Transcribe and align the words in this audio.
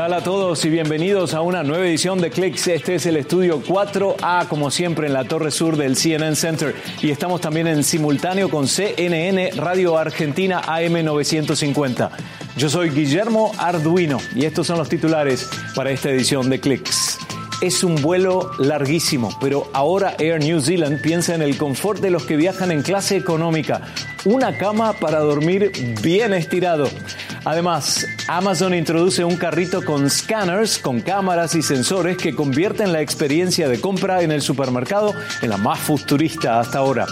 tal 0.00 0.14
a 0.14 0.22
todos 0.22 0.64
y 0.64 0.70
bienvenidos 0.70 1.34
a 1.34 1.42
una 1.42 1.62
nueva 1.62 1.86
edición 1.86 2.22
de 2.22 2.30
Clicks. 2.30 2.68
Este 2.68 2.94
es 2.94 3.04
el 3.04 3.18
estudio 3.18 3.62
4A, 3.62 4.48
como 4.48 4.70
siempre, 4.70 5.08
en 5.08 5.12
la 5.12 5.24
torre 5.24 5.50
sur 5.50 5.76
del 5.76 5.94
CNN 5.94 6.34
Center. 6.36 6.74
Y 7.02 7.10
estamos 7.10 7.42
también 7.42 7.66
en 7.66 7.84
simultáneo 7.84 8.48
con 8.48 8.66
CNN 8.66 9.50
Radio 9.56 9.98
Argentina 9.98 10.62
AM950. 10.62 12.10
Yo 12.56 12.70
soy 12.70 12.88
Guillermo 12.88 13.52
Arduino 13.58 14.16
y 14.34 14.46
estos 14.46 14.68
son 14.68 14.78
los 14.78 14.88
titulares 14.88 15.46
para 15.74 15.90
esta 15.90 16.08
edición 16.08 16.48
de 16.48 16.60
Clicks. 16.60 17.18
Es 17.60 17.84
un 17.84 17.96
vuelo 17.96 18.52
larguísimo, 18.58 19.36
pero 19.38 19.68
ahora 19.74 20.14
Air 20.18 20.42
New 20.42 20.62
Zealand 20.62 21.02
piensa 21.02 21.34
en 21.34 21.42
el 21.42 21.58
confort 21.58 22.00
de 22.00 22.10
los 22.10 22.24
que 22.24 22.36
viajan 22.36 22.72
en 22.72 22.80
clase 22.80 23.18
económica. 23.18 23.82
Una 24.24 24.56
cama 24.56 24.94
para 24.94 25.18
dormir 25.18 25.70
bien 26.02 26.32
estirado. 26.32 26.88
Además, 27.44 28.06
Amazon 28.28 28.74
introduce 28.74 29.24
un 29.24 29.36
carrito 29.36 29.84
con 29.84 30.08
scanners, 30.08 30.78
con 30.78 31.02
cámaras 31.02 31.54
y 31.54 31.60
sensores 31.60 32.16
que 32.16 32.34
convierten 32.34 32.92
la 32.92 33.02
experiencia 33.02 33.68
de 33.68 33.78
compra 33.78 34.22
en 34.22 34.32
el 34.32 34.40
supermercado 34.40 35.12
en 35.42 35.50
la 35.50 35.58
más 35.58 35.80
futurista 35.80 36.60
hasta 36.60 36.78
ahora. 36.78 37.06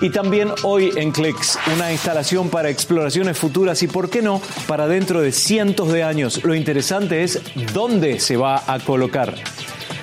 Y 0.00 0.10
también 0.10 0.50
hoy 0.62 0.92
en 0.94 1.10
Clicks, 1.10 1.58
una 1.74 1.90
instalación 1.90 2.50
para 2.50 2.70
exploraciones 2.70 3.36
futuras 3.36 3.82
y, 3.82 3.88
por 3.88 4.10
qué 4.10 4.22
no, 4.22 4.40
para 4.68 4.86
dentro 4.86 5.20
de 5.20 5.32
cientos 5.32 5.92
de 5.92 6.04
años. 6.04 6.44
Lo 6.44 6.54
interesante 6.54 7.24
es 7.24 7.40
dónde 7.72 8.20
se 8.20 8.36
va 8.36 8.62
a 8.64 8.78
colocar. 8.78 9.34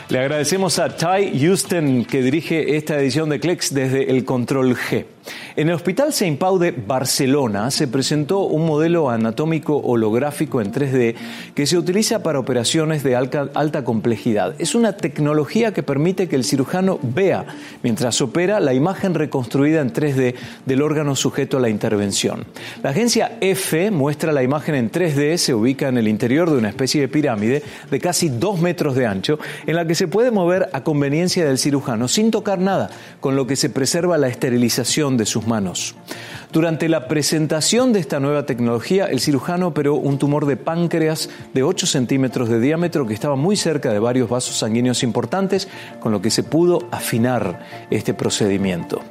Le 0.07 0.19
agradecemos 0.19 0.77
a 0.77 0.95
Ty 0.95 1.39
Houston 1.39 2.05
que 2.05 2.21
dirige 2.21 2.77
esta 2.77 2.99
edición 2.99 3.27
de 3.29 3.39
Clicks 3.39 3.73
desde 3.73 4.11
el 4.11 4.23
Control 4.23 4.75
G. 4.75 5.14
En 5.55 5.69
el 5.69 5.75
Hospital 5.75 6.11
Saint 6.11 6.37
Pau 6.37 6.59
de 6.59 6.71
Barcelona 6.71 7.71
se 7.71 7.87
presentó 7.87 8.41
un 8.41 8.65
modelo 8.65 9.09
anatómico 9.09 9.77
holográfico 9.77 10.61
en 10.61 10.71
3D 10.71 11.15
que 11.53 11.65
se 11.65 11.77
utiliza 11.77 12.21
para 12.23 12.39
operaciones 12.39 13.03
de 13.03 13.15
alta, 13.15 13.49
alta, 13.53 13.83
complejidad. 13.83 14.55
Es 14.59 14.75
una 14.75 14.97
tecnología 14.97 15.73
que 15.73 15.83
permite 15.83 16.27
que 16.27 16.35
el 16.35 16.43
cirujano 16.43 16.99
vea, 17.01 17.45
mientras 17.83 18.19
opera, 18.21 18.59
la 18.59 18.73
imagen 18.73 19.13
reconstruida 19.13 19.81
en 19.81 19.93
3D 19.93 20.35
del 20.65 20.81
órgano 20.81 21.15
sujeto 21.15 21.57
a 21.57 21.61
la 21.61 21.69
intervención. 21.69 22.45
La 22.83 22.89
agencia 22.89 23.37
EFE 23.39 23.91
muestra 23.91 24.33
la 24.33 24.43
imagen 24.43 24.75
en 24.75 24.91
3D, 24.91 25.37
se 25.37 25.53
ubica 25.53 25.87
en 25.87 25.97
el 25.97 26.07
interior 26.07 26.49
de 26.49 26.57
una 26.57 26.69
especie 26.69 27.01
de 27.01 27.07
pirámide 27.07 27.63
de 27.89 27.99
casi 27.99 28.29
dos 28.29 28.59
metros 28.59 28.95
de 28.95 29.05
ancho, 29.05 29.39
en 29.65 29.75
la 29.75 29.87
que 29.87 29.95
se 29.95 30.07
puede 30.07 30.31
mover 30.31 30.69
a 30.73 30.83
conveniencia 30.83 31.45
del 31.45 31.57
cirujano 31.57 32.07
sin 32.07 32.31
tocar 32.31 32.59
nada, 32.59 32.89
con 33.19 33.35
lo 33.35 33.47
que 33.47 33.55
se 33.55 33.69
preserva 33.69 34.17
la 34.17 34.27
esterilización 34.27 35.14
de 35.17 35.25
sus 35.25 35.47
manos. 35.47 35.95
Durante 36.51 36.87
la 36.87 37.07
presentación 37.07 37.91
de 37.91 37.99
esta 37.99 38.19
nueva 38.19 38.45
tecnología, 38.45 39.07
el 39.07 39.19
cirujano 39.19 39.67
operó 39.67 39.95
un 39.95 40.17
tumor 40.17 40.45
de 40.45 40.57
páncreas 40.57 41.29
de 41.53 41.63
8 41.63 41.85
centímetros 41.87 42.49
de 42.49 42.59
diámetro 42.59 43.05
que 43.05 43.13
estaba 43.13 43.35
muy 43.35 43.55
cerca 43.55 43.91
de 43.91 43.99
varios 43.99 44.29
vasos 44.29 44.57
sanguíneos 44.57 45.03
importantes, 45.03 45.67
con 45.99 46.11
lo 46.11 46.21
que 46.21 46.31
se 46.31 46.43
pudo 46.43 46.87
afinar 46.91 47.65
este 47.89 48.13
procedimiento. 48.13 49.01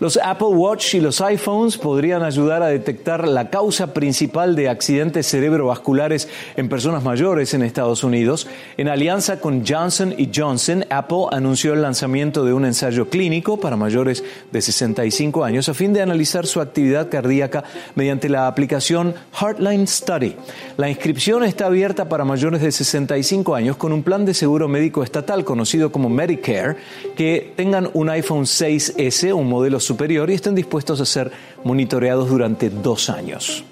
Los 0.00 0.18
Apple 0.22 0.48
Watch 0.48 0.94
y 0.94 1.00
los 1.00 1.20
iPhones 1.20 1.76
podrían 1.76 2.22
ayudar 2.22 2.62
a 2.62 2.68
detectar 2.68 3.28
la 3.28 3.50
causa 3.50 3.92
principal 3.92 4.56
de 4.56 4.70
accidentes 4.70 5.26
cerebrovasculares 5.26 6.26
en 6.56 6.70
personas 6.70 7.04
mayores 7.04 7.52
en 7.52 7.62
Estados 7.62 8.02
Unidos. 8.02 8.46
En 8.78 8.88
alianza 8.88 9.40
con 9.40 9.62
Johnson 9.66 10.14
Johnson, 10.34 10.86
Apple 10.88 11.26
anunció 11.32 11.74
el 11.74 11.82
lanzamiento 11.82 12.46
de 12.46 12.54
un 12.54 12.64
ensayo 12.64 13.10
clínico 13.10 13.60
para 13.60 13.76
mayores 13.76 14.24
de 14.50 14.62
65 14.62 15.44
años 15.44 15.68
a 15.68 15.74
fin 15.74 15.92
de 15.92 16.00
analizar 16.00 16.46
su 16.46 16.62
actividad 16.62 17.10
cardíaca 17.10 17.64
mediante 17.94 18.30
la 18.30 18.46
aplicación 18.46 19.14
Heartline 19.38 19.86
Study. 19.86 20.34
La 20.78 20.88
inscripción 20.88 21.44
está 21.44 21.66
abierta 21.66 22.08
para 22.08 22.24
mayores 22.24 22.62
de 22.62 22.72
65 22.72 23.54
años 23.54 23.76
con 23.76 23.92
un 23.92 24.02
plan 24.02 24.24
de 24.24 24.32
seguro 24.32 24.66
médico 24.66 25.02
estatal 25.02 25.44
conocido 25.44 25.92
como 25.92 26.08
Medicare 26.08 26.76
que 27.16 27.52
tengan 27.54 27.90
un 27.92 28.08
iPhone 28.08 28.44
6S, 28.44 29.34
un 29.34 29.46
modelo 29.46 29.78
y 29.98 30.32
estén 30.32 30.54
dispuestos 30.54 31.00
a 31.00 31.06
ser 31.06 31.30
monitoreados 31.64 32.28
durante 32.28 32.70
dos 32.70 33.10
años. 33.10 33.64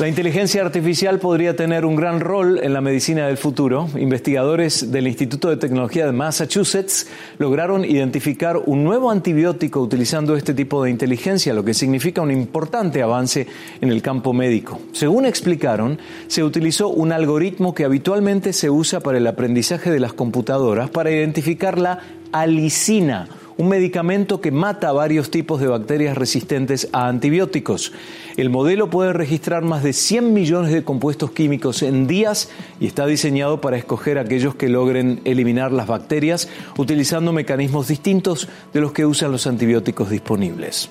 La 0.00 0.08
inteligencia 0.08 0.62
artificial 0.62 1.18
podría 1.18 1.54
tener 1.54 1.84
un 1.84 1.94
gran 1.94 2.20
rol 2.20 2.58
en 2.62 2.72
la 2.72 2.80
medicina 2.80 3.26
del 3.26 3.36
futuro. 3.36 3.86
Investigadores 3.98 4.90
del 4.90 5.06
Instituto 5.06 5.50
de 5.50 5.58
Tecnología 5.58 6.06
de 6.06 6.12
Massachusetts 6.12 7.06
lograron 7.36 7.84
identificar 7.84 8.56
un 8.64 8.82
nuevo 8.82 9.10
antibiótico 9.10 9.82
utilizando 9.82 10.36
este 10.36 10.54
tipo 10.54 10.82
de 10.82 10.90
inteligencia, 10.90 11.52
lo 11.52 11.66
que 11.66 11.74
significa 11.74 12.22
un 12.22 12.30
importante 12.30 13.02
avance 13.02 13.46
en 13.82 13.90
el 13.90 14.00
campo 14.00 14.32
médico. 14.32 14.80
Según 14.92 15.26
explicaron, 15.26 15.98
se 16.28 16.44
utilizó 16.44 16.88
un 16.88 17.12
algoritmo 17.12 17.74
que 17.74 17.84
habitualmente 17.84 18.54
se 18.54 18.70
usa 18.70 19.00
para 19.00 19.18
el 19.18 19.26
aprendizaje 19.26 19.90
de 19.90 20.00
las 20.00 20.14
computadoras 20.14 20.88
para 20.88 21.10
identificar 21.10 21.78
la 21.78 21.98
alicina 22.32 23.28
un 23.56 23.68
medicamento 23.68 24.40
que 24.40 24.50
mata 24.50 24.92
varios 24.92 25.30
tipos 25.30 25.60
de 25.60 25.66
bacterias 25.66 26.16
resistentes 26.16 26.88
a 26.92 27.08
antibióticos. 27.08 27.92
El 28.36 28.50
modelo 28.50 28.90
puede 28.90 29.12
registrar 29.12 29.62
más 29.62 29.82
de 29.82 29.92
100 29.92 30.32
millones 30.32 30.72
de 30.72 30.84
compuestos 30.84 31.30
químicos 31.32 31.82
en 31.82 32.06
días 32.06 32.50
y 32.80 32.86
está 32.86 33.06
diseñado 33.06 33.60
para 33.60 33.76
escoger 33.76 34.18
aquellos 34.18 34.54
que 34.54 34.68
logren 34.68 35.20
eliminar 35.24 35.72
las 35.72 35.86
bacterias 35.86 36.48
utilizando 36.76 37.32
mecanismos 37.32 37.88
distintos 37.88 38.48
de 38.72 38.80
los 38.80 38.92
que 38.92 39.06
usan 39.06 39.32
los 39.32 39.46
antibióticos 39.46 40.10
disponibles. 40.10 40.90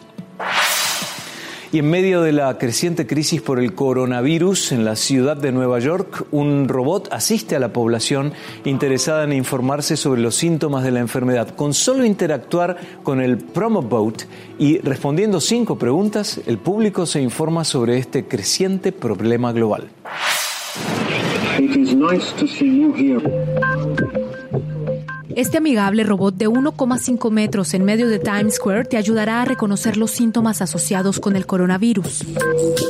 Y 1.72 1.78
en 1.78 1.90
medio 1.91 2.24
de 2.24 2.31
la 2.31 2.57
creciente 2.57 3.06
crisis 3.06 3.44
por 3.44 3.59
el 3.59 3.75
coronavirus 3.75 4.72
en 4.72 4.85
la 4.85 4.96
ciudad 4.96 5.38
de 5.38 5.52
Nueva 5.52 5.78
York, 5.78 6.25
un 6.31 6.68
robot 6.68 7.09
asiste 7.12 7.56
a 7.56 7.59
la 7.59 7.72
población 7.72 8.34
interesada 8.66 9.24
en 9.24 9.34
informarse 9.34 9.96
sobre 9.96 10.19
los 10.19 10.34
síntomas 10.34 10.84
de 10.84 10.90
la 10.90 11.00
enfermedad. 11.00 11.56
Con 11.56 11.75
solo 11.75 12.06
interactuar 12.06 12.78
con 13.03 13.22
el 13.22 13.38
PromoBot 13.38 14.25
y 14.58 14.79
respondiendo 14.79 15.40
cinco 15.40 15.78
preguntas, 15.78 16.41
el 16.47 16.58
público 16.58 17.06
se 17.06 17.22
informa 17.22 17.63
sobre 17.63 18.00
este 18.00 18.25
creciente 18.25 18.91
problema 18.91 19.52
global. 19.52 19.90
Este 25.39 25.57
amigable 25.57 26.03
robot 26.03 26.35
de 26.35 26.50
1,5 26.50 27.31
metros 27.31 27.73
en 27.73 27.85
medio 27.85 28.09
de 28.09 28.19
Times 28.19 28.55
Square 28.55 28.83
te 28.83 28.97
ayudará 28.97 29.41
a 29.41 29.45
reconocer 29.45 29.95
los 29.95 30.11
síntomas 30.11 30.61
asociados 30.61 31.22
con 31.22 31.38
el 31.38 31.45
coronavirus. 31.45 32.25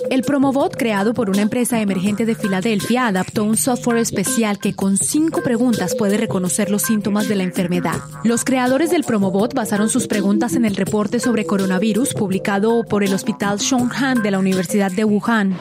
El 0.09 0.23
Promobot, 0.23 0.75
creado 0.75 1.13
por 1.13 1.29
una 1.29 1.43
empresa 1.43 1.79
emergente 1.79 2.25
de 2.25 2.33
Filadelfia, 2.33 3.05
adaptó 3.05 3.43
un 3.43 3.55
software 3.55 3.99
especial 3.99 4.57
que 4.57 4.73
con 4.73 4.97
cinco 4.97 5.43
preguntas 5.43 5.93
puede 5.93 6.17
reconocer 6.17 6.71
los 6.71 6.81
síntomas 6.81 7.27
de 7.27 7.35
la 7.35 7.43
enfermedad. 7.43 7.99
Los 8.23 8.43
creadores 8.43 8.89
del 8.89 9.03
Promobot 9.03 9.53
basaron 9.53 9.87
sus 9.91 10.07
preguntas 10.07 10.55
en 10.55 10.65
el 10.65 10.75
reporte 10.75 11.19
sobre 11.19 11.45
coronavirus 11.45 12.15
publicado 12.15 12.83
por 12.83 13.03
el 13.03 13.13
Hospital 13.13 13.59
Shonghan 13.59 14.23
de 14.23 14.31
la 14.31 14.39
Universidad 14.39 14.91
de 14.91 15.05
Wuhan. 15.05 15.55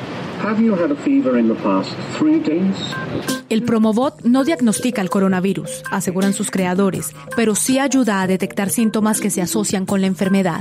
El 3.49 3.63
Promobot 3.63 4.23
no 4.23 4.45
diagnostica 4.45 5.03
el 5.03 5.11
coronavirus, 5.11 5.83
aseguran 5.91 6.33
sus 6.33 6.51
creadores, 6.51 7.13
pero 7.37 7.55
sí 7.55 7.79
ayuda 7.79 8.23
a 8.23 8.27
detectar 8.27 8.71
síntomas 8.71 9.21
que 9.21 9.31
se 9.31 9.43
asocian 9.43 9.87
con 9.87 10.01
la 10.01 10.07
enfermedad. 10.07 10.61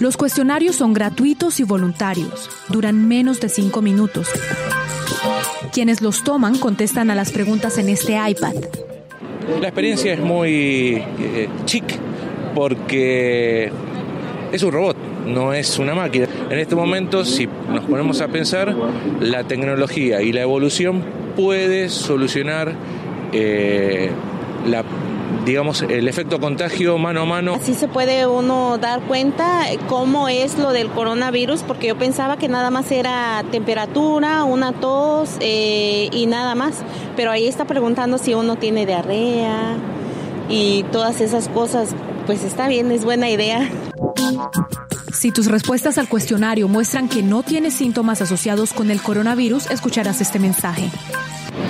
Los 0.00 0.16
cuestionarios 0.16 0.76
son 0.76 0.92
gratuitos 0.92 1.60
y 1.60 1.64
voluntarios, 1.64 2.50
duran 2.68 3.06
menos 3.06 3.40
de 3.40 3.48
cinco 3.48 3.82
minutos. 3.82 4.28
Quienes 5.72 6.02
los 6.02 6.24
toman 6.24 6.58
contestan 6.58 7.10
a 7.10 7.14
las 7.14 7.32
preguntas 7.32 7.78
en 7.78 7.88
este 7.88 8.14
iPad. 8.14 8.54
La 9.60 9.68
experiencia 9.68 10.14
es 10.14 10.20
muy 10.20 11.02
eh, 11.18 11.48
chic 11.64 11.84
porque 12.54 13.70
es 14.52 14.62
un 14.62 14.72
robot, 14.72 14.96
no 15.28 15.52
es 15.52 15.78
una 15.78 15.94
máquina. 15.94 16.26
En 16.50 16.58
este 16.58 16.74
momento, 16.74 17.24
si 17.24 17.46
nos 17.46 17.84
ponemos 17.84 18.20
a 18.20 18.28
pensar, 18.28 18.74
la 19.20 19.44
tecnología 19.44 20.22
y 20.22 20.32
la 20.32 20.42
evolución 20.42 21.02
puede 21.36 21.88
solucionar 21.88 22.74
eh, 23.32 24.10
digamos, 25.44 25.82
el 25.82 26.08
efecto 26.08 26.40
contagio 26.40 26.98
mano 26.98 27.22
a 27.22 27.24
mano. 27.24 27.54
Así 27.54 27.74
se 27.74 27.88
puede 27.88 28.26
uno 28.26 28.78
dar 28.78 29.00
cuenta 29.02 29.62
cómo 29.88 30.28
es 30.28 30.58
lo 30.58 30.72
del 30.72 30.88
coronavirus, 30.88 31.62
porque 31.62 31.88
yo 31.88 31.96
pensaba 31.96 32.36
que 32.36 32.48
nada 32.48 32.70
más 32.70 32.90
era 32.90 33.44
temperatura, 33.50 34.44
una 34.44 34.72
tos 34.72 35.36
eh, 35.40 36.08
y 36.12 36.26
nada 36.26 36.54
más, 36.54 36.82
pero 37.16 37.30
ahí 37.30 37.46
está 37.46 37.64
preguntando 37.64 38.18
si 38.18 38.34
uno 38.34 38.56
tiene 38.56 38.86
diarrea 38.86 39.76
y 40.48 40.84
todas 40.92 41.20
esas 41.20 41.48
cosas, 41.48 41.94
pues 42.26 42.44
está 42.44 42.68
bien, 42.68 42.90
es 42.90 43.04
buena 43.04 43.30
idea. 43.30 43.68
Si 45.18 45.32
tus 45.32 45.46
respuestas 45.46 45.98
al 45.98 46.08
cuestionario 46.08 46.68
muestran 46.68 47.08
que 47.08 47.24
no 47.24 47.42
tienes 47.42 47.74
síntomas 47.74 48.22
asociados 48.22 48.72
con 48.72 48.88
el 48.88 49.02
coronavirus, 49.02 49.68
escucharás 49.68 50.20
este 50.20 50.38
mensaje. 50.38 50.88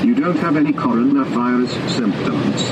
You 0.05 0.15
don't 0.15 0.39
have 0.43 0.59
any 0.59 0.75
coronavirus 0.75 1.71
symptoms. 1.89 2.63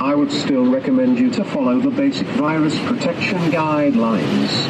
I 0.00 0.14
would 0.14 0.30
still 0.30 0.70
recommend 0.70 1.18
you 1.18 1.32
to 1.32 1.42
follow 1.42 1.80
the 1.80 1.90
basic 1.90 2.28
virus 2.36 2.78
protection 2.86 3.40
guidelines. 3.50 4.68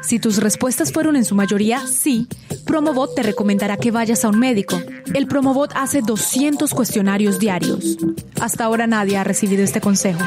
Si 0.00 0.20
tus 0.20 0.36
respuestas 0.36 0.92
fueron 0.92 1.16
en 1.16 1.24
su 1.24 1.34
mayoría 1.34 1.84
sí, 1.88 2.28
Promobot 2.64 3.12
te 3.16 3.24
recomendará 3.24 3.78
que 3.78 3.90
vayas 3.90 4.24
a 4.24 4.28
un 4.28 4.38
médico. 4.38 4.80
El 5.12 5.26
Promobot 5.26 5.72
hace 5.74 6.02
200 6.02 6.72
cuestionarios 6.72 7.40
diarios. 7.40 7.96
Hasta 8.40 8.64
ahora 8.64 8.86
nadie 8.86 9.16
ha 9.16 9.24
recibido 9.24 9.64
este 9.64 9.80
consejo. 9.80 10.20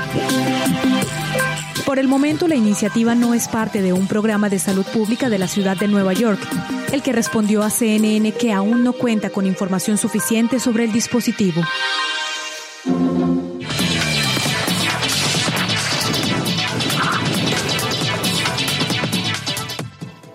Por 1.93 1.99
el 1.99 2.07
momento, 2.07 2.47
la 2.47 2.55
iniciativa 2.55 3.13
no 3.13 3.35
es 3.35 3.47
parte 3.47 3.83
de 3.83 3.93
un 3.93 4.07
programa 4.07 4.49
de 4.49 4.57
salud 4.57 4.83
pública 4.83 5.29
de 5.29 5.37
la 5.37 5.47
ciudad 5.47 5.77
de 5.77 5.87
Nueva 5.87 6.13
York, 6.13 6.39
el 6.91 7.03
que 7.03 7.13
respondió 7.13 7.61
a 7.61 7.69
CNN 7.69 8.31
que 8.31 8.51
aún 8.51 8.83
no 8.83 8.93
cuenta 8.93 9.29
con 9.29 9.45
información 9.45 9.99
suficiente 9.99 10.59
sobre 10.59 10.85
el 10.85 10.91
dispositivo. 10.91 11.61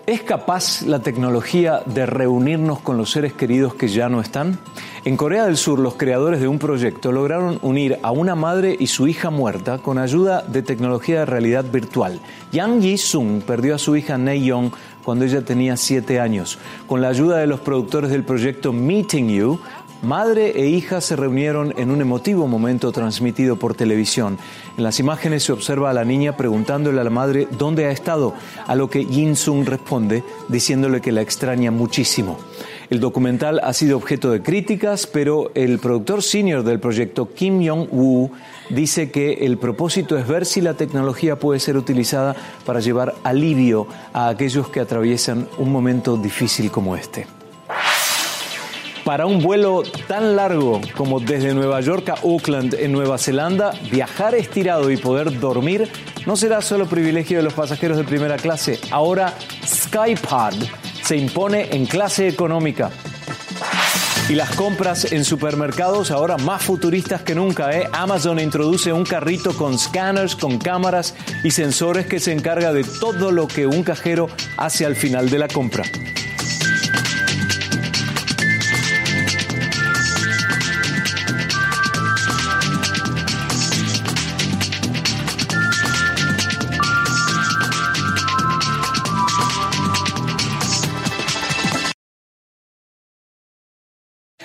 ¿Es 0.05 0.21
capaz 0.21 0.83
la 0.83 1.01
tecnología 1.01 1.81
de 1.85 2.05
reunirnos 2.05 2.79
con 2.79 2.95
los 2.95 3.11
seres 3.11 3.33
queridos 3.33 3.75
que 3.75 3.89
ya 3.89 4.07
no 4.07 4.21
están? 4.21 4.57
En 5.05 5.15
Corea 5.15 5.45
del 5.45 5.55
Sur, 5.55 5.79
los 5.79 5.95
creadores 5.95 6.41
de 6.41 6.47
un 6.49 6.59
proyecto 6.59 7.13
lograron 7.13 7.57
unir 7.61 7.99
a 8.03 8.11
una 8.11 8.35
madre 8.35 8.75
y 8.77 8.87
su 8.87 9.07
hija 9.07 9.29
muerta 9.29 9.77
con 9.77 9.97
ayuda 9.97 10.41
de 10.41 10.61
tecnología 10.61 11.19
de 11.19 11.25
realidad 11.25 11.63
virtual. 11.71 12.19
Yang 12.51 12.81
Yi-sung 12.81 13.41
perdió 13.43 13.75
a 13.75 13.79
su 13.79 13.95
hija 13.95 14.17
Nae 14.17 14.43
Young 14.43 14.71
cuando 15.05 15.23
ella 15.23 15.45
tenía 15.45 15.77
siete 15.77 16.19
años. 16.19 16.59
Con 16.85 17.01
la 17.01 17.07
ayuda 17.07 17.37
de 17.37 17.47
los 17.47 17.61
productores 17.61 18.11
del 18.11 18.23
proyecto 18.23 18.73
Meeting 18.73 19.29
You, 19.29 19.59
Madre 20.01 20.53
e 20.55 20.69
hija 20.69 21.01
se 21.01 21.17
reunieron 21.17 21.73
en 21.75 21.91
un 21.91 21.99
emotivo 21.99 22.47
momento 22.47 22.93
transmitido 22.93 23.57
por 23.57 23.75
televisión. 23.75 24.37
En 24.77 24.85
las 24.85 25.01
imágenes 25.01 25.43
se 25.43 25.51
observa 25.51 25.89
a 25.89 25.93
la 25.93 26.05
niña 26.05 26.37
preguntándole 26.37 27.01
a 27.01 27.03
la 27.03 27.09
madre 27.09 27.49
dónde 27.51 27.85
ha 27.85 27.91
estado, 27.91 28.33
a 28.65 28.75
lo 28.75 28.89
que 28.89 29.03
Jin 29.03 29.35
Sung 29.35 29.67
responde 29.67 30.23
diciéndole 30.47 31.01
que 31.01 31.11
la 31.11 31.21
extraña 31.21 31.69
muchísimo. 31.71 32.39
El 32.89 32.99
documental 32.99 33.61
ha 33.63 33.71
sido 33.73 33.97
objeto 33.97 34.31
de 34.31 34.41
críticas, 34.41 35.05
pero 35.05 35.51
el 35.53 35.77
productor 35.77 36.23
senior 36.23 36.63
del 36.63 36.79
proyecto, 36.79 37.31
Kim 37.35 37.63
Jong-woo, 37.63 38.31
dice 38.69 39.11
que 39.11 39.45
el 39.45 39.59
propósito 39.59 40.17
es 40.17 40.27
ver 40.27 40.43
si 40.43 40.59
la 40.59 40.73
tecnología 40.73 41.35
puede 41.35 41.59
ser 41.59 41.77
utilizada 41.77 42.35
para 42.65 42.79
llevar 42.79 43.13
alivio 43.23 43.85
a 44.11 44.29
aquellos 44.29 44.69
que 44.69 44.79
atraviesan 44.79 45.47
un 45.59 45.71
momento 45.71 46.17
difícil 46.17 46.71
como 46.71 46.95
este. 46.95 47.27
Para 49.05 49.27
un 49.27 49.41
vuelo 49.41 49.83
tan 50.07 50.35
largo 50.35 50.81
como 50.97 51.19
desde 51.19 51.53
Nueva 51.53 51.81
York 51.81 52.09
a 52.09 52.15
Auckland 52.23 52.73
en 52.73 52.91
Nueva 52.91 53.19
Zelanda, 53.19 53.71
viajar 53.91 54.33
estirado 54.33 54.89
y 54.89 54.97
poder 54.97 55.39
dormir 55.39 55.89
no 56.25 56.35
será 56.35 56.61
solo 56.61 56.87
privilegio 56.87 57.37
de 57.37 57.43
los 57.43 57.53
pasajeros 57.53 57.97
de 57.97 58.03
primera 58.03 58.37
clase. 58.37 58.79
Ahora 58.91 59.35
Skypad 59.65 60.53
se 61.03 61.17
impone 61.17 61.75
en 61.75 61.85
clase 61.85 62.27
económica. 62.27 62.91
Y 64.29 64.35
las 64.35 64.51
compras 64.51 65.11
en 65.11 65.25
supermercados 65.25 66.11
ahora 66.11 66.37
más 66.37 66.61
futuristas 66.61 67.23
que 67.23 67.33
nunca. 67.33 67.71
¿eh? 67.75 67.89
Amazon 67.91 68.39
introduce 68.39 68.93
un 68.93 69.03
carrito 69.03 69.57
con 69.57 69.79
scanners, 69.79 70.35
con 70.35 70.59
cámaras 70.59 71.15
y 71.43 71.49
sensores 71.49 72.05
que 72.05 72.19
se 72.19 72.31
encarga 72.31 72.71
de 72.71 72.83
todo 72.83 73.31
lo 73.31 73.47
que 73.47 73.65
un 73.65 73.81
cajero 73.81 74.27
hace 74.57 74.85
al 74.85 74.95
final 74.95 75.31
de 75.31 75.39
la 75.39 75.47
compra. 75.47 75.83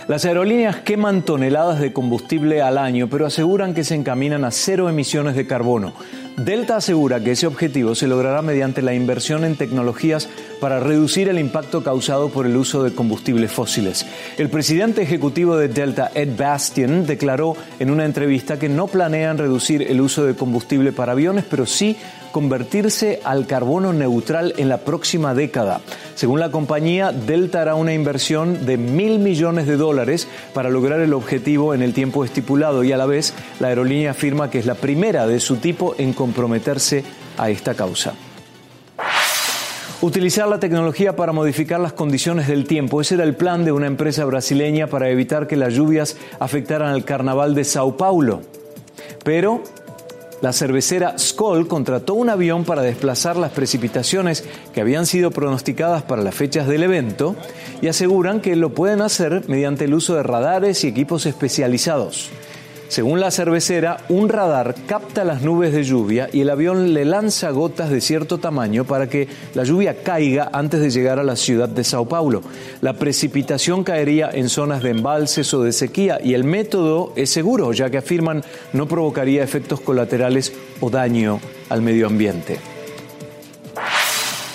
Las 0.06 0.26
aerolíneas 0.26 0.76
queman 0.76 1.22
toneladas 1.22 1.80
de 1.80 1.94
combustible 1.94 2.60
al 2.60 2.76
año, 2.76 3.08
pero 3.08 3.24
aseguran 3.24 3.72
que 3.72 3.84
se 3.84 3.94
encaminan 3.94 4.44
a 4.44 4.50
cero 4.50 4.90
emisiones 4.90 5.34
de 5.34 5.46
carbono. 5.46 5.94
Delta 6.36 6.76
asegura 6.76 7.20
que 7.20 7.30
ese 7.30 7.46
objetivo 7.46 7.94
se 7.94 8.06
logrará 8.06 8.42
mediante 8.42 8.82
la 8.82 8.92
inversión 8.92 9.44
en 9.44 9.56
tecnologías 9.56 10.28
para 10.60 10.78
reducir 10.78 11.30
el 11.30 11.38
impacto 11.38 11.82
causado 11.82 12.28
por 12.28 12.44
el 12.44 12.54
uso 12.56 12.82
de 12.82 12.94
combustibles 12.94 13.50
fósiles. 13.50 14.04
El 14.36 14.50
presidente 14.50 15.00
ejecutivo 15.00 15.56
de 15.56 15.68
Delta, 15.68 16.10
Ed 16.14 16.36
Bastian, 16.36 17.06
declaró 17.06 17.56
en 17.78 17.90
una 17.90 18.04
entrevista 18.04 18.58
que 18.58 18.68
no 18.68 18.88
planean 18.88 19.38
reducir 19.38 19.82
el 19.82 20.02
uso 20.02 20.26
de 20.26 20.34
combustible 20.34 20.92
para 20.92 21.12
aviones, 21.12 21.46
pero 21.48 21.64
sí 21.64 21.96
convertirse 22.34 23.20
al 23.22 23.46
carbono 23.46 23.92
neutral 23.92 24.54
en 24.56 24.68
la 24.68 24.78
próxima 24.78 25.34
década. 25.34 25.82
Según 26.16 26.40
la 26.40 26.50
compañía, 26.50 27.12
Delta 27.12 27.62
hará 27.62 27.76
una 27.76 27.94
inversión 27.94 28.66
de 28.66 28.76
mil 28.76 29.20
millones 29.20 29.68
de 29.68 29.76
dólares 29.76 30.26
para 30.52 30.68
lograr 30.68 30.98
el 30.98 31.12
objetivo 31.12 31.74
en 31.74 31.82
el 31.82 31.94
tiempo 31.94 32.24
estipulado 32.24 32.82
y 32.82 32.90
a 32.90 32.96
la 32.96 33.06
vez 33.06 33.34
la 33.60 33.68
aerolínea 33.68 34.10
afirma 34.10 34.50
que 34.50 34.58
es 34.58 34.66
la 34.66 34.74
primera 34.74 35.28
de 35.28 35.38
su 35.38 35.58
tipo 35.58 35.94
en 35.96 36.12
comprometerse 36.12 37.04
a 37.38 37.50
esta 37.50 37.74
causa. 37.74 38.14
Utilizar 40.00 40.48
la 40.48 40.58
tecnología 40.58 41.14
para 41.14 41.30
modificar 41.30 41.78
las 41.78 41.92
condiciones 41.92 42.48
del 42.48 42.66
tiempo. 42.66 43.00
Ese 43.00 43.14
era 43.14 43.22
el 43.22 43.36
plan 43.36 43.64
de 43.64 43.70
una 43.70 43.86
empresa 43.86 44.24
brasileña 44.24 44.88
para 44.88 45.08
evitar 45.08 45.46
que 45.46 45.54
las 45.54 45.72
lluvias 45.72 46.16
afectaran 46.40 46.96
el 46.96 47.04
carnaval 47.04 47.54
de 47.54 47.62
Sao 47.62 47.96
Paulo. 47.96 48.40
Pero 49.22 49.62
la 50.40 50.52
cervecera 50.52 51.18
Skoll 51.18 51.68
contrató 51.68 52.14
un 52.14 52.28
avión 52.28 52.64
para 52.64 52.82
desplazar 52.82 53.36
las 53.36 53.52
precipitaciones 53.52 54.44
que 54.72 54.80
habían 54.80 55.06
sido 55.06 55.30
pronosticadas 55.30 56.02
para 56.02 56.22
las 56.22 56.34
fechas 56.34 56.66
del 56.68 56.82
evento 56.82 57.36
y 57.80 57.88
aseguran 57.88 58.40
que 58.40 58.56
lo 58.56 58.74
pueden 58.74 59.00
hacer 59.00 59.44
mediante 59.48 59.84
el 59.84 59.94
uso 59.94 60.14
de 60.14 60.22
radares 60.22 60.84
y 60.84 60.88
equipos 60.88 61.26
especializados. 61.26 62.30
Según 62.94 63.18
la 63.18 63.32
cervecera, 63.32 63.96
un 64.08 64.28
radar 64.28 64.76
capta 64.86 65.24
las 65.24 65.42
nubes 65.42 65.72
de 65.72 65.82
lluvia 65.82 66.28
y 66.32 66.42
el 66.42 66.50
avión 66.50 66.94
le 66.94 67.04
lanza 67.04 67.50
gotas 67.50 67.90
de 67.90 68.00
cierto 68.00 68.38
tamaño 68.38 68.84
para 68.84 69.08
que 69.08 69.26
la 69.54 69.64
lluvia 69.64 70.04
caiga 70.04 70.48
antes 70.52 70.80
de 70.80 70.90
llegar 70.90 71.18
a 71.18 71.24
la 71.24 71.34
ciudad 71.34 71.68
de 71.68 71.82
Sao 71.82 72.06
Paulo. 72.06 72.42
La 72.82 72.92
precipitación 72.92 73.82
caería 73.82 74.30
en 74.32 74.48
zonas 74.48 74.80
de 74.80 74.90
embalses 74.90 75.52
o 75.54 75.64
de 75.64 75.72
sequía 75.72 76.20
y 76.22 76.34
el 76.34 76.44
método 76.44 77.12
es 77.16 77.30
seguro, 77.30 77.72
ya 77.72 77.90
que 77.90 77.98
afirman 77.98 78.44
no 78.72 78.86
provocaría 78.86 79.42
efectos 79.42 79.80
colaterales 79.80 80.52
o 80.80 80.88
daño 80.88 81.40
al 81.70 81.82
medio 81.82 82.06
ambiente. 82.06 82.73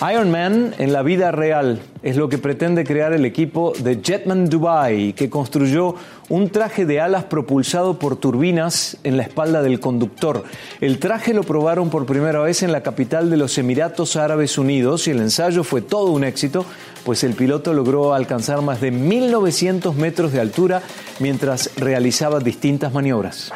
Iron 0.01 0.31
Man 0.31 0.73
en 0.77 0.93
la 0.93 1.03
vida 1.03 1.29
real 1.31 1.81
es 2.03 2.15
lo 2.15 2.29
que 2.29 2.37
pretende 2.37 2.85
crear 2.85 3.11
el 3.11 3.25
equipo 3.25 3.73
de 3.79 3.99
Jetman 4.01 4.47
Dubai, 4.47 5.11
que 5.11 5.29
construyó 5.29 5.93
un 6.29 6.49
traje 6.51 6.85
de 6.85 7.01
alas 7.01 7.25
propulsado 7.25 7.99
por 7.99 8.15
turbinas 8.15 8.95
en 9.03 9.17
la 9.17 9.23
espalda 9.23 9.61
del 9.61 9.81
conductor. 9.81 10.45
El 10.79 10.99
traje 10.99 11.33
lo 11.33 11.43
probaron 11.43 11.89
por 11.89 12.05
primera 12.05 12.39
vez 12.39 12.63
en 12.63 12.71
la 12.71 12.81
capital 12.81 13.29
de 13.29 13.35
los 13.35 13.57
Emiratos 13.57 14.15
Árabes 14.15 14.57
Unidos 14.57 15.05
y 15.09 15.11
el 15.11 15.19
ensayo 15.19 15.65
fue 15.65 15.81
todo 15.81 16.11
un 16.11 16.23
éxito, 16.23 16.65
pues 17.03 17.25
el 17.25 17.33
piloto 17.33 17.73
logró 17.73 18.13
alcanzar 18.13 18.61
más 18.61 18.79
de 18.79 18.93
1.900 18.93 19.95
metros 19.95 20.31
de 20.31 20.39
altura 20.39 20.81
mientras 21.19 21.71
realizaba 21.75 22.39
distintas 22.39 22.93
maniobras. 22.93 23.51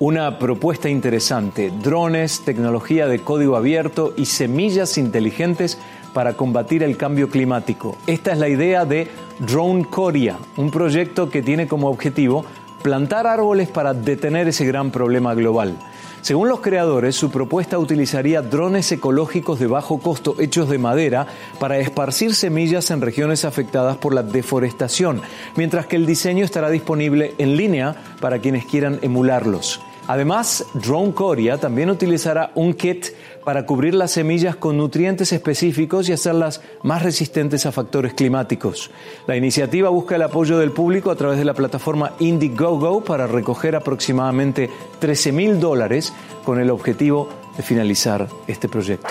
Una 0.00 0.38
propuesta 0.38 0.88
interesante, 0.88 1.72
drones, 1.82 2.42
tecnología 2.44 3.08
de 3.08 3.18
código 3.18 3.56
abierto 3.56 4.14
y 4.16 4.26
semillas 4.26 4.96
inteligentes 4.96 5.76
para 6.14 6.34
combatir 6.34 6.84
el 6.84 6.96
cambio 6.96 7.28
climático. 7.30 7.96
Esta 8.06 8.30
es 8.30 8.38
la 8.38 8.48
idea 8.48 8.84
de 8.84 9.08
Drone 9.40 9.86
Korea, 9.86 10.38
un 10.56 10.70
proyecto 10.70 11.30
que 11.30 11.42
tiene 11.42 11.66
como 11.66 11.88
objetivo 11.88 12.44
plantar 12.80 13.26
árboles 13.26 13.70
para 13.70 13.92
detener 13.92 14.46
ese 14.46 14.64
gran 14.64 14.92
problema 14.92 15.34
global. 15.34 15.76
Según 16.20 16.48
los 16.48 16.60
creadores, 16.60 17.16
su 17.16 17.32
propuesta 17.32 17.76
utilizaría 17.76 18.40
drones 18.40 18.92
ecológicos 18.92 19.58
de 19.58 19.66
bajo 19.66 19.98
costo 19.98 20.36
hechos 20.38 20.68
de 20.68 20.78
madera 20.78 21.26
para 21.58 21.78
esparcir 21.78 22.36
semillas 22.36 22.92
en 22.92 23.00
regiones 23.00 23.44
afectadas 23.44 23.96
por 23.96 24.14
la 24.14 24.22
deforestación, 24.22 25.22
mientras 25.56 25.86
que 25.86 25.96
el 25.96 26.06
diseño 26.06 26.44
estará 26.44 26.70
disponible 26.70 27.34
en 27.38 27.56
línea 27.56 27.96
para 28.20 28.38
quienes 28.38 28.64
quieran 28.64 29.00
emularlos. 29.02 29.80
Además, 30.08 30.64
Drone 30.72 31.12
Coria 31.12 31.58
también 31.58 31.90
utilizará 31.90 32.50
un 32.54 32.72
kit 32.72 33.08
para 33.44 33.66
cubrir 33.66 33.94
las 33.94 34.12
semillas 34.12 34.56
con 34.56 34.78
nutrientes 34.78 35.34
específicos 35.34 36.08
y 36.08 36.12
hacerlas 36.12 36.62
más 36.82 37.02
resistentes 37.02 37.66
a 37.66 37.72
factores 37.72 38.14
climáticos. 38.14 38.90
La 39.26 39.36
iniciativa 39.36 39.90
busca 39.90 40.16
el 40.16 40.22
apoyo 40.22 40.58
del 40.58 40.72
público 40.72 41.10
a 41.10 41.16
través 41.16 41.36
de 41.36 41.44
la 41.44 41.52
plataforma 41.52 42.12
Indiegogo 42.20 43.04
para 43.04 43.26
recoger 43.26 43.76
aproximadamente 43.76 44.70
13 44.98 45.30
mil 45.32 45.60
dólares 45.60 46.14
con 46.42 46.58
el 46.58 46.70
objetivo 46.70 47.28
de 47.58 47.62
finalizar 47.62 48.26
este 48.46 48.66
proyecto. 48.66 49.08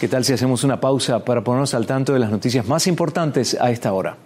¿Qué 0.00 0.08
tal 0.08 0.24
si 0.24 0.32
hacemos 0.32 0.64
una 0.64 0.80
pausa 0.80 1.24
para 1.24 1.44
ponernos 1.44 1.72
al 1.74 1.86
tanto 1.86 2.12
de 2.12 2.18
las 2.18 2.30
noticias 2.30 2.66
más 2.66 2.88
importantes 2.88 3.56
a 3.60 3.70
esta 3.70 3.92
hora? 3.92 4.16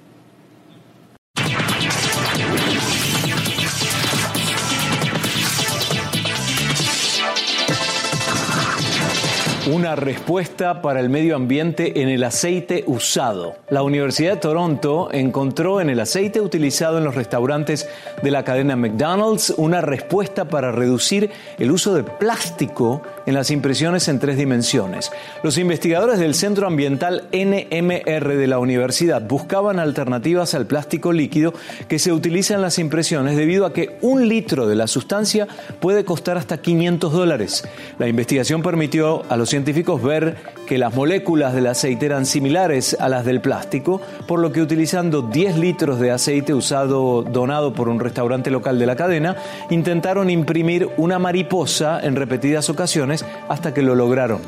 Una 9.75 9.97
respuesta 9.97 10.83
para 10.83 11.01
el 11.01 11.09
medio 11.09 11.35
ambiente 11.35 12.01
en 12.01 12.09
el 12.09 12.23
aceite 12.23 12.85
usado. 12.87 13.57
La 13.71 13.83
Universidad 13.83 14.35
de 14.35 14.41
Toronto 14.41 15.09
encontró 15.11 15.81
en 15.81 15.91
el 15.91 15.99
aceite 15.99 16.41
utilizado 16.41 16.99
en 16.99 17.05
los 17.05 17.17
restaurantes 17.17 17.89
de 18.23 18.31
la 18.31 18.45
cadena 18.45 18.77
McDonald's 18.77 19.53
una 19.57 19.81
respuesta 19.81 20.45
para 20.45 20.71
reducir 20.71 21.31
el 21.59 21.73
uso 21.73 21.93
de 21.93 22.05
plástico 22.05 23.03
en 23.27 23.35
las 23.35 23.51
impresiones 23.51 24.07
en 24.07 24.21
tres 24.21 24.37
dimensiones. 24.37 25.11
Los 25.43 25.59
investigadores 25.59 26.21
del 26.21 26.35
Centro 26.35 26.69
Ambiental 26.69 27.25
NMR 27.33 28.37
de 28.37 28.47
la 28.47 28.61
universidad 28.61 29.23
buscaban 29.23 29.81
alternativas 29.81 30.55
al 30.55 30.67
plástico 30.67 31.13
líquido 31.13 31.53
que 31.89 31.99
se 31.99 32.13
utiliza 32.13 32.55
en 32.55 32.63
las 32.63 32.79
impresiones 32.79 33.37
debido 33.37 33.67
a 33.67 33.73
que 33.73 33.97
un 34.03 34.29
litro 34.29 34.69
de 34.69 34.77
la 34.77 34.87
sustancia 34.87 35.49
puede 35.81 36.05
costar 36.05 36.37
hasta 36.37 36.59
500 36.59 37.13
dólares. 37.13 37.65
La 37.99 38.07
investigación 38.07 38.63
permitió 38.63 39.25
a 39.29 39.37
los 39.37 39.49
científicos 39.49 39.64
ver 40.03 40.37
que 40.67 40.79
las 40.79 40.95
moléculas 40.95 41.55
del 41.55 41.67
aceite 41.67 42.07
eran 42.07 42.27
similares 42.27 42.97
a 42.99 43.09
las 43.09 43.25
del 43.25 43.41
plástico, 43.41 44.01
por 44.27 44.41
lo 44.41 44.53
que 44.53 44.63
utilizando 44.63 45.23
10 45.23 45.59
litros 45.59 46.01
de 46.01 46.11
aceite 46.11 46.55
usado 46.55 47.23
donado 47.23 47.75
por 47.75 47.89
un 47.89 48.01
restaurante 48.01 48.51
local 48.51 48.79
de 48.79 48.87
la 48.87 48.97
cadena, 48.97 49.37
intentaron 49.71 50.31
imprimir 50.31 50.89
una 50.97 51.19
mariposa 51.19 52.01
en 52.03 52.17
repetidas 52.17 52.71
ocasiones 52.71 53.25
hasta 53.49 53.75
que 53.75 53.83
lo 53.83 53.95
lograron. 53.95 54.41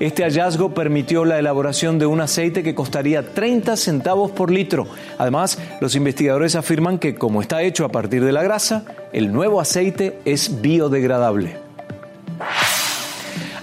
Este 0.00 0.24
hallazgo 0.24 0.72
permitió 0.72 1.24
la 1.24 1.38
elaboración 1.38 1.98
de 1.98 2.06
un 2.06 2.20
aceite 2.20 2.62
que 2.62 2.74
costaría 2.74 3.34
30 3.34 3.76
centavos 3.76 4.30
por 4.30 4.50
litro. 4.50 4.86
Además, 5.18 5.58
los 5.80 5.94
investigadores 5.94 6.56
afirman 6.56 6.98
que 6.98 7.14
como 7.14 7.42
está 7.42 7.62
hecho 7.62 7.84
a 7.84 7.90
partir 7.90 8.24
de 8.24 8.32
la 8.32 8.42
grasa, 8.42 8.84
el 9.12 9.32
nuevo 9.32 9.60
aceite 9.60 10.18
es 10.24 10.62
biodegradable. 10.62 11.59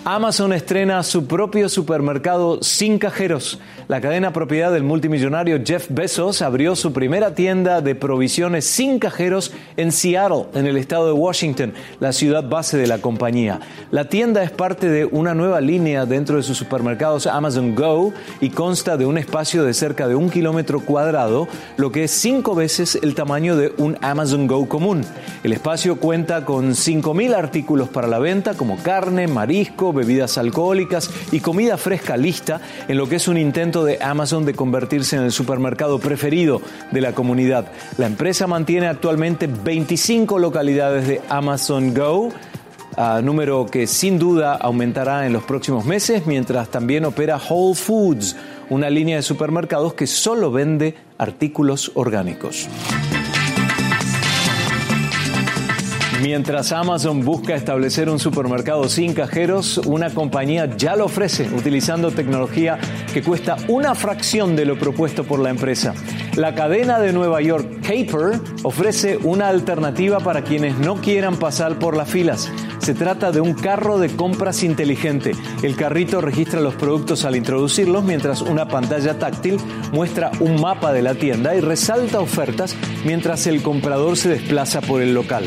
Amazon 0.10 0.54
estrena 0.54 1.04
su 1.04 1.28
propio 1.28 1.68
supermercado 1.68 2.64
sin 2.64 2.98
cajeros. 2.98 3.60
La 3.90 4.00
cadena 4.00 4.32
propiedad 4.32 4.72
del 4.72 4.84
multimillonario 4.84 5.60
Jeff 5.66 5.88
Bezos 5.90 6.42
abrió 6.42 6.78
su 6.78 6.94
primera 6.94 7.36
tienda 7.36 7.82
de 7.82 7.94
provisiones 7.94 8.64
sin 8.64 9.00
cajeros 9.00 9.52
en 9.76 9.92
Seattle, 9.92 10.46
en 10.54 10.66
el 10.66 10.78
estado 10.78 11.08
de 11.08 11.12
Washington, 11.12 11.74
la 12.00 12.14
ciudad 12.14 12.48
base 12.48 12.78
de 12.78 12.88
la 12.88 13.00
compañía. 13.00 13.60
La 13.92 14.08
tienda 14.08 14.44
es 14.44 14.52
parte 14.52 14.88
de 14.88 15.04
una 15.04 15.34
nueva 15.34 15.60
línea 15.60 16.06
dentro 16.06 16.38
de 16.38 16.44
sus 16.44 16.58
supermercados 16.58 17.28
Amazon 17.28 17.76
Go 17.76 18.14
y 18.40 18.50
consta 18.52 18.96
de 18.96 19.06
un 19.06 19.18
espacio 19.18 19.66
de 19.66 19.74
cerca 19.74 20.08
de 20.08 20.16
un 20.16 20.30
kilómetro 20.30 20.80
cuadrado, 20.80 21.50
lo 21.76 21.92
que 21.92 22.06
es 22.06 22.12
cinco 22.12 22.56
veces 22.56 22.98
el 23.04 23.14
tamaño 23.14 23.58
de 23.58 23.74
un 23.78 23.98
Amazon 24.02 24.48
Go 24.48 24.70
común. 24.70 25.04
El 25.44 25.52
espacio 25.52 25.98
cuenta 25.98 26.46
con 26.46 26.72
5.000 26.72 27.36
artículos 27.36 27.90
para 27.90 28.08
la 28.08 28.20
venta 28.20 28.54
como 28.54 28.78
carne, 28.78 29.28
marisco, 29.28 29.97
bebidas 29.98 30.38
alcohólicas 30.38 31.12
y 31.34 31.42
comida 31.42 31.78
fresca 31.78 32.16
lista 32.16 32.62
en 32.88 32.98
lo 32.98 33.10
que 33.10 33.18
es 33.18 33.28
un 33.28 33.38
intento 33.38 33.84
de 33.84 34.02
Amazon 34.02 34.46
de 34.46 34.54
convertirse 34.54 35.18
en 35.18 35.24
el 35.24 35.34
supermercado 35.34 36.00
preferido 36.00 36.62
de 36.92 37.02
la 37.02 37.14
comunidad. 37.14 37.72
La 37.98 38.06
empresa 38.06 38.48
mantiene 38.48 38.88
actualmente 38.88 39.48
25 39.48 40.40
localidades 40.40 41.08
de 41.08 41.22
Amazon 41.28 41.94
Go. 41.94 42.30
Número 43.22 43.68
que 43.68 43.86
sin 43.86 44.18
duda 44.18 44.56
aumentará 44.56 45.28
en 45.28 45.34
los 45.34 45.44
próximos 45.44 45.86
meses, 45.86 46.26
mientras 46.26 46.70
también 46.70 47.06
opera 47.06 47.38
Whole 47.38 47.76
Foods, 47.76 48.36
una 48.70 48.90
línea 48.90 49.18
de 49.18 49.22
supermercados 49.22 49.94
que 49.94 50.08
solo 50.08 50.52
vende 50.52 50.96
artículos 51.18 51.92
orgánicos. 51.94 52.68
Mientras 56.22 56.72
Amazon 56.72 57.24
busca 57.24 57.54
establecer 57.54 58.10
un 58.10 58.18
supermercado 58.18 58.90
sin 58.90 59.14
cajeros, 59.14 59.78
una 59.86 60.10
compañía 60.10 60.66
ya 60.76 60.96
lo 60.96 61.06
ofrece 61.06 61.48
utilizando 61.56 62.10
tecnología 62.10 62.80
que 63.14 63.22
cuesta 63.22 63.56
una 63.68 63.94
fracción 63.94 64.56
de 64.56 64.66
lo 64.66 64.80
propuesto 64.80 65.24
por 65.24 65.40
la 65.40 65.52
empresa. 65.52 65.94
La 66.36 66.56
cadena 66.56 67.00
de 67.00 67.14
Nueva 67.14 67.42
York 67.42 67.82
Caper 67.82 68.40
ofrece 68.64 69.18
una 69.18 69.50
alternativa 69.50 70.20
para 70.20 70.44
quienes 70.44 70.80
no 70.80 70.96
quieran 70.96 71.38
pasar 71.38 71.78
por 71.78 71.96
las 71.96 72.10
filas. 72.10 72.52
Se 72.80 72.96
trata 72.96 73.32
de 73.32 73.42
un 73.42 73.54
carro 73.54 74.00
de 74.00 74.16
compras 74.16 74.64
inteligente. 74.64 75.34
El 75.62 75.76
carrito 75.76 76.20
registra 76.20 76.62
los 76.62 76.76
productos 76.76 77.26
al 77.26 77.36
introducirlos 77.36 78.04
mientras 78.04 78.42
una 78.42 78.68
pantalla 78.68 79.20
táctil 79.20 79.58
muestra 79.92 80.32
un 80.40 80.60
mapa 80.60 80.94
de 80.94 81.04
la 81.04 81.14
tienda 81.14 81.56
y 81.56 81.60
resalta 81.60 82.20
ofertas 82.20 82.76
mientras 83.06 83.46
el 83.46 83.62
comprador 83.62 84.18
se 84.18 84.30
desplaza 84.30 84.82
por 84.82 85.02
el 85.02 85.14
local. 85.14 85.46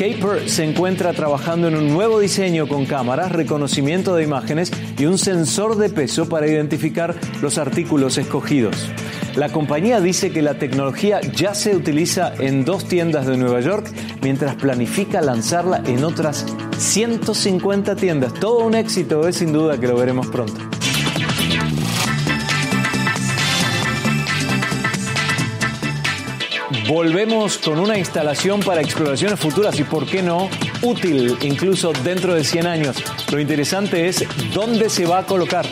Caper 0.00 0.48
se 0.48 0.64
encuentra 0.64 1.12
trabajando 1.12 1.68
en 1.68 1.76
un 1.76 1.92
nuevo 1.92 2.20
diseño 2.20 2.66
con 2.66 2.86
cámaras, 2.86 3.32
reconocimiento 3.32 4.14
de 4.14 4.24
imágenes 4.24 4.72
y 4.96 5.04
un 5.04 5.18
sensor 5.18 5.76
de 5.76 5.90
peso 5.90 6.26
para 6.26 6.46
identificar 6.46 7.14
los 7.42 7.58
artículos 7.58 8.16
escogidos. 8.16 8.90
La 9.36 9.50
compañía 9.50 10.00
dice 10.00 10.32
que 10.32 10.40
la 10.40 10.54
tecnología 10.54 11.20
ya 11.20 11.52
se 11.52 11.76
utiliza 11.76 12.32
en 12.38 12.64
dos 12.64 12.88
tiendas 12.88 13.26
de 13.26 13.36
Nueva 13.36 13.60
York 13.60 13.92
mientras 14.22 14.54
planifica 14.54 15.20
lanzarla 15.20 15.82
en 15.84 16.02
otras 16.02 16.46
150 16.78 17.94
tiendas. 17.94 18.32
Todo 18.32 18.64
un 18.64 18.74
éxito, 18.76 19.28
es 19.28 19.36
sin 19.36 19.52
duda 19.52 19.78
que 19.78 19.86
lo 19.86 19.96
veremos 19.96 20.28
pronto. 20.28 20.69
Volvemos 26.90 27.58
con 27.58 27.78
una 27.78 27.96
instalación 27.96 28.58
para 28.58 28.80
exploraciones 28.80 29.38
futuras 29.38 29.78
y, 29.78 29.84
por 29.84 30.06
qué 30.06 30.24
no, 30.24 30.50
útil 30.82 31.36
incluso 31.42 31.92
dentro 32.02 32.34
de 32.34 32.42
100 32.42 32.66
años. 32.66 32.96
Lo 33.30 33.38
interesante 33.38 34.08
es 34.08 34.26
dónde 34.52 34.90
se 34.90 35.06
va 35.06 35.18
a 35.18 35.24
colocar. 35.24 35.66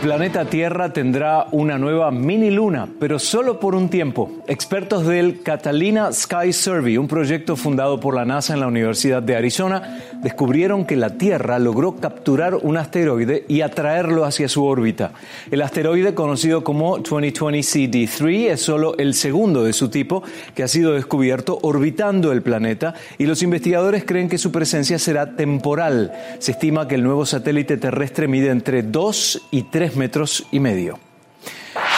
Planeta 0.00 0.46
Tierra 0.46 0.94
tendrá 0.94 1.46
una 1.52 1.76
nueva 1.76 2.10
mini 2.10 2.50
luna, 2.50 2.88
pero 2.98 3.18
solo 3.18 3.60
por 3.60 3.74
un 3.74 3.90
tiempo. 3.90 4.32
Expertos 4.46 5.06
del 5.06 5.42
Catalina 5.42 6.10
Sky 6.10 6.54
Survey, 6.54 6.96
un 6.96 7.06
proyecto 7.06 7.54
fundado 7.54 8.00
por 8.00 8.14
la 8.14 8.24
NASA 8.24 8.54
en 8.54 8.60
la 8.60 8.66
Universidad 8.66 9.22
de 9.22 9.36
Arizona, 9.36 10.00
descubrieron 10.22 10.86
que 10.86 10.96
la 10.96 11.18
Tierra 11.18 11.58
logró 11.58 11.96
capturar 11.96 12.54
un 12.54 12.78
asteroide 12.78 13.44
y 13.46 13.60
atraerlo 13.60 14.24
hacia 14.24 14.48
su 14.48 14.64
órbita. 14.64 15.12
El 15.50 15.60
asteroide, 15.60 16.14
conocido 16.14 16.64
como 16.64 16.96
2020 16.96 17.58
CD3, 17.58 18.52
es 18.52 18.62
solo 18.62 18.96
el 18.96 19.12
segundo 19.12 19.64
de 19.64 19.74
su 19.74 19.90
tipo 19.90 20.22
que 20.54 20.62
ha 20.62 20.68
sido 20.68 20.94
descubierto 20.94 21.58
orbitando 21.60 22.32
el 22.32 22.40
planeta 22.42 22.94
y 23.18 23.26
los 23.26 23.42
investigadores 23.42 24.04
creen 24.06 24.30
que 24.30 24.38
su 24.38 24.50
presencia 24.50 24.98
será 24.98 25.36
temporal. 25.36 26.12
Se 26.38 26.52
estima 26.52 26.88
que 26.88 26.94
el 26.94 27.02
nuevo 27.02 27.26
satélite 27.26 27.76
terrestre 27.76 28.28
mide 28.28 28.48
entre 28.48 28.82
2 28.82 29.48
y 29.50 29.64
3 29.64 29.89
metros 29.96 30.46
y 30.50 30.60
medio. 30.60 30.98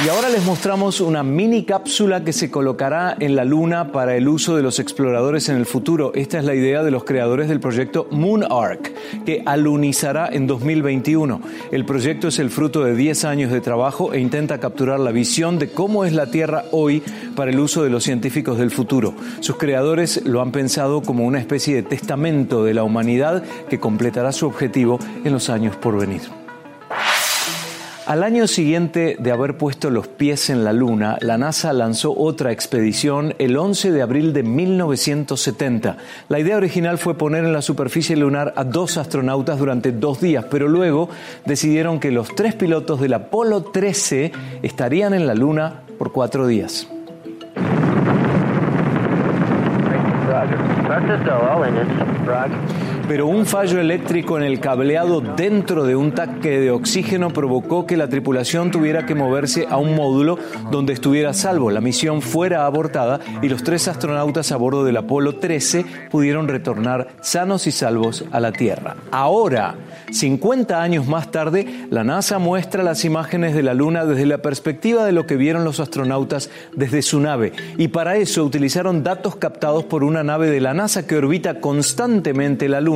Y 0.04 0.08
ahora 0.08 0.28
les 0.30 0.44
mostramos 0.44 1.00
una 1.00 1.22
mini 1.22 1.64
cápsula 1.64 2.24
que 2.24 2.32
se 2.32 2.50
colocará 2.50 3.16
en 3.20 3.36
la 3.36 3.44
Luna 3.44 3.92
para 3.92 4.16
el 4.16 4.26
uso 4.26 4.56
de 4.56 4.62
los 4.62 4.80
exploradores 4.80 5.48
en 5.48 5.56
el 5.56 5.64
futuro. 5.64 6.12
Esta 6.14 6.38
es 6.38 6.44
la 6.44 6.56
idea 6.56 6.82
de 6.82 6.90
los 6.90 7.04
creadores 7.04 7.48
del 7.48 7.60
proyecto 7.60 8.08
Moon 8.10 8.44
Arc, 8.50 8.92
que 9.24 9.42
alunizará 9.46 10.28
en 10.32 10.48
2021. 10.48 11.40
El 11.70 11.84
proyecto 11.84 12.28
es 12.28 12.40
el 12.40 12.50
fruto 12.50 12.84
de 12.84 12.96
10 12.96 13.24
años 13.24 13.52
de 13.52 13.60
trabajo 13.60 14.12
e 14.12 14.18
intenta 14.18 14.58
capturar 14.58 14.98
la 14.98 15.12
visión 15.12 15.60
de 15.60 15.70
cómo 15.70 16.04
es 16.04 16.12
la 16.12 16.30
Tierra 16.30 16.64
hoy 16.72 17.00
para 17.36 17.52
el 17.52 17.60
uso 17.60 17.84
de 17.84 17.90
los 17.90 18.02
científicos 18.02 18.58
del 18.58 18.72
futuro. 18.72 19.14
Sus 19.38 19.56
creadores 19.56 20.26
lo 20.26 20.42
han 20.42 20.50
pensado 20.50 21.02
como 21.02 21.24
una 21.24 21.38
especie 21.38 21.76
de 21.76 21.82
testamento 21.84 22.64
de 22.64 22.74
la 22.74 22.82
humanidad 22.82 23.44
que 23.70 23.78
completará 23.78 24.32
su 24.32 24.48
objetivo 24.48 24.98
en 25.24 25.32
los 25.32 25.48
años 25.48 25.76
por 25.76 25.96
venir. 25.96 26.41
Al 28.04 28.24
año 28.24 28.48
siguiente 28.48 29.14
de 29.20 29.30
haber 29.30 29.56
puesto 29.56 29.88
los 29.88 30.08
pies 30.08 30.50
en 30.50 30.64
la 30.64 30.72
Luna, 30.72 31.18
la 31.20 31.38
NASA 31.38 31.72
lanzó 31.72 32.12
otra 32.18 32.50
expedición 32.50 33.34
el 33.38 33.56
11 33.56 33.92
de 33.92 34.02
abril 34.02 34.32
de 34.32 34.42
1970. 34.42 35.96
La 36.28 36.40
idea 36.40 36.56
original 36.56 36.98
fue 36.98 37.16
poner 37.16 37.44
en 37.44 37.52
la 37.52 37.62
superficie 37.62 38.16
lunar 38.16 38.54
a 38.56 38.64
dos 38.64 38.96
astronautas 38.98 39.56
durante 39.56 39.92
dos 39.92 40.20
días, 40.20 40.44
pero 40.50 40.66
luego 40.66 41.10
decidieron 41.46 42.00
que 42.00 42.10
los 42.10 42.34
tres 42.34 42.56
pilotos 42.56 43.00
del 43.00 43.14
Apolo 43.14 43.62
13 43.62 44.32
estarían 44.62 45.14
en 45.14 45.28
la 45.28 45.36
Luna 45.36 45.82
por 45.96 46.10
cuatro 46.10 46.48
días. 46.48 46.88
Pero 53.08 53.26
un 53.26 53.46
fallo 53.46 53.80
eléctrico 53.80 54.36
en 54.36 54.44
el 54.44 54.60
cableado 54.60 55.20
dentro 55.20 55.84
de 55.84 55.96
un 55.96 56.12
tanque 56.12 56.60
de 56.60 56.70
oxígeno 56.70 57.30
provocó 57.30 57.86
que 57.86 57.96
la 57.96 58.08
tripulación 58.08 58.70
tuviera 58.70 59.06
que 59.06 59.14
moverse 59.14 59.66
a 59.68 59.76
un 59.78 59.94
módulo 59.94 60.38
donde 60.70 60.92
estuviera 60.92 61.32
salvo. 61.32 61.70
La 61.70 61.80
misión 61.80 62.22
fuera 62.22 62.66
abortada 62.66 63.20
y 63.42 63.48
los 63.48 63.62
tres 63.62 63.88
astronautas 63.88 64.52
a 64.52 64.56
bordo 64.56 64.84
del 64.84 64.96
Apolo 64.96 65.36
13 65.36 65.84
pudieron 66.10 66.48
retornar 66.48 67.08
sanos 67.20 67.66
y 67.66 67.72
salvos 67.72 68.24
a 68.30 68.40
la 68.40 68.52
Tierra. 68.52 68.96
Ahora, 69.10 69.74
50 70.10 70.80
años 70.80 71.06
más 71.06 71.30
tarde, 71.30 71.86
la 71.90 72.04
NASA 72.04 72.38
muestra 72.38 72.82
las 72.82 73.04
imágenes 73.04 73.54
de 73.54 73.62
la 73.62 73.74
Luna 73.74 74.04
desde 74.04 74.26
la 74.26 74.38
perspectiva 74.38 75.04
de 75.04 75.12
lo 75.12 75.26
que 75.26 75.36
vieron 75.36 75.64
los 75.64 75.80
astronautas 75.80 76.50
desde 76.74 77.02
su 77.02 77.20
nave. 77.20 77.52
Y 77.78 77.88
para 77.88 78.16
eso 78.16 78.44
utilizaron 78.44 79.02
datos 79.02 79.36
captados 79.36 79.84
por 79.84 80.04
una 80.04 80.22
nave 80.22 80.50
de 80.50 80.60
la 80.60 80.74
NASA 80.74 81.06
que 81.06 81.16
orbita 81.16 81.60
constantemente 81.60 82.68
la 82.68 82.80
Luna 82.80 82.91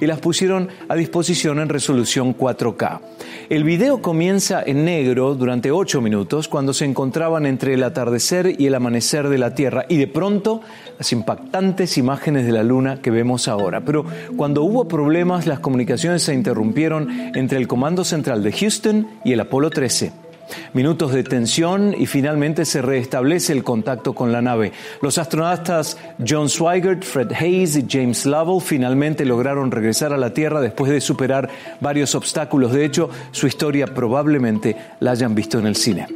y 0.00 0.06
las 0.06 0.20
pusieron 0.20 0.68
a 0.88 0.94
disposición 0.94 1.58
en 1.58 1.68
resolución 1.68 2.36
4K. 2.36 3.00
El 3.48 3.64
video 3.64 4.00
comienza 4.00 4.62
en 4.64 4.84
negro 4.84 5.34
durante 5.34 5.70
8 5.70 6.00
minutos 6.00 6.46
cuando 6.48 6.72
se 6.72 6.84
encontraban 6.84 7.46
entre 7.46 7.74
el 7.74 7.82
atardecer 7.82 8.54
y 8.60 8.66
el 8.66 8.74
amanecer 8.74 9.28
de 9.28 9.38
la 9.38 9.54
Tierra 9.54 9.86
y 9.88 9.96
de 9.96 10.06
pronto 10.06 10.60
las 10.98 11.12
impactantes 11.12 11.98
imágenes 11.98 12.46
de 12.46 12.52
la 12.52 12.62
Luna 12.62 13.00
que 13.02 13.10
vemos 13.10 13.48
ahora. 13.48 13.80
Pero 13.80 14.04
cuando 14.36 14.62
hubo 14.62 14.86
problemas, 14.86 15.46
las 15.46 15.60
comunicaciones 15.60 16.22
se 16.22 16.34
interrumpieron 16.34 17.10
entre 17.34 17.58
el 17.58 17.66
Comando 17.66 18.04
Central 18.04 18.42
de 18.42 18.52
Houston 18.52 19.08
y 19.24 19.32
el 19.32 19.40
Apolo 19.40 19.70
13. 19.70 20.29
Minutos 20.72 21.12
de 21.12 21.24
tensión 21.24 21.94
y 21.96 22.06
finalmente 22.06 22.64
se 22.64 22.82
restablece 22.82 23.52
el 23.52 23.64
contacto 23.64 24.14
con 24.14 24.32
la 24.32 24.42
nave. 24.42 24.72
Los 25.02 25.18
astronautas 25.18 25.96
John 26.26 26.48
Swigert, 26.48 27.04
Fred 27.04 27.32
Hayes 27.32 27.76
y 27.76 27.86
James 27.88 28.26
Lovell 28.26 28.60
finalmente 28.60 29.24
lograron 29.24 29.70
regresar 29.70 30.12
a 30.12 30.16
la 30.16 30.32
Tierra 30.34 30.60
después 30.60 30.90
de 30.90 31.00
superar 31.00 31.48
varios 31.80 32.14
obstáculos. 32.14 32.72
De 32.72 32.84
hecho, 32.84 33.10
su 33.30 33.46
historia 33.46 33.86
probablemente 33.86 34.76
la 35.00 35.12
hayan 35.12 35.34
visto 35.34 35.58
en 35.58 35.66
el 35.66 35.76
cine. 35.76 36.06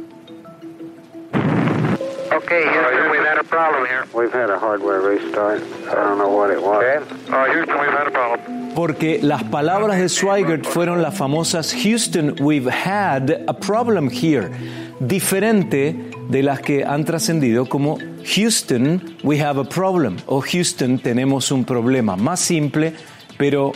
Okay, 2.35 2.63
Houston, 2.63 3.09
we've 3.09 3.25
had 3.25 3.39
a 3.39 3.43
problem 3.43 3.85
here. 3.87 4.05
We've 4.13 4.31
had 4.31 4.51
a 4.51 4.59
hardware 4.59 5.01
restart. 5.01 5.63
I 5.89 5.95
don't 5.95 6.19
know 6.19 6.29
what 6.29 6.51
it 6.51 6.61
was. 6.61 6.83
Uh, 7.27 7.45
Houston, 7.45 7.79
we've 7.79 7.89
had 7.89 8.07
a 8.07 8.11
problem. 8.11 8.44
Porque 8.75 9.19
las 9.21 9.43
palabras 9.43 9.99
de 9.99 10.09
Swigert 10.09 10.65
fueron 10.65 11.01
las 11.01 11.17
famosas 11.17 11.73
Houston, 11.81 12.35
we've 12.41 12.69
had 12.69 13.31
a 13.47 13.53
problem 13.53 14.09
here, 14.09 14.51
diferente 14.99 15.95
de 16.29 16.43
las 16.43 16.59
que 16.59 16.83
han 16.83 17.05
trascendido 17.05 17.67
como 17.67 17.97
Houston, 18.35 19.15
we 19.23 19.41
have 19.41 19.59
a 19.59 19.63
problem 19.63 20.17
o 20.25 20.41
Houston, 20.41 20.99
tenemos 20.99 21.51
un 21.51 21.63
problema. 21.63 22.17
Más 22.17 22.41
simple, 22.41 22.93
pero 23.37 23.71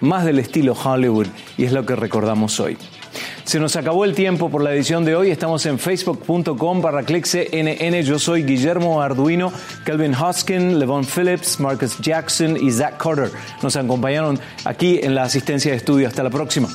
más 0.00 0.24
del 0.24 0.38
estilo 0.38 0.72
Hollywood 0.72 1.26
y 1.58 1.64
es 1.64 1.72
lo 1.72 1.84
que 1.84 1.94
recordamos 1.94 2.58
hoy. 2.58 2.78
Se 3.48 3.58
nos 3.58 3.76
acabó 3.76 4.04
el 4.04 4.14
tiempo 4.14 4.50
por 4.50 4.62
la 4.62 4.74
edición 4.74 5.06
de 5.06 5.16
hoy. 5.16 5.30
Estamos 5.30 5.64
en 5.64 5.78
facebook.com 5.78 6.82
barra 6.82 7.02
CNN. 7.02 8.02
Yo 8.02 8.18
soy 8.18 8.42
Guillermo 8.42 9.00
Arduino, 9.00 9.50
Kelvin 9.86 10.14
Hoskin, 10.14 10.78
Levon 10.78 11.06
Phillips, 11.06 11.58
Marcus 11.58 11.96
Jackson 11.98 12.58
y 12.58 12.70
Zach 12.70 12.98
Carter. 12.98 13.30
Nos 13.62 13.74
acompañaron 13.76 14.38
aquí 14.66 15.00
en 15.02 15.14
la 15.14 15.22
asistencia 15.22 15.70
de 15.70 15.78
estudio. 15.78 16.08
Hasta 16.08 16.22
la 16.22 16.28
próxima. 16.28 16.68